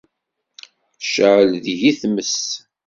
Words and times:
Tecɛel 0.99 1.49
deg-i 1.65 1.91
tmes. 2.01 2.39